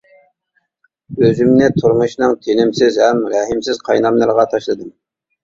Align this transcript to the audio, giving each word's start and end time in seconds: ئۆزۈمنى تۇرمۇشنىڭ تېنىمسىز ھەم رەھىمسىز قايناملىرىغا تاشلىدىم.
ئۆزۈمنى 1.27 1.67
تۇرمۇشنىڭ 1.75 2.33
تېنىمسىز 2.47 2.99
ھەم 3.03 3.23
رەھىمسىز 3.35 3.83
قايناملىرىغا 3.91 4.49
تاشلىدىم. 4.57 4.91